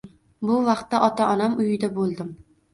[0.51, 2.37] Bu vaqtda ota-onam uyida bo`ldim